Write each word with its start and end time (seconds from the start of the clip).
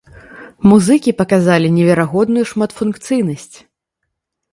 Музыкі 0.69 1.11
паказалі 1.19 1.67
неверагодную 1.75 2.43
шматфункцыйнасць. 2.53 3.57